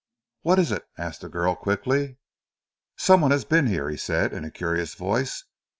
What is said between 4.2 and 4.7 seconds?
in a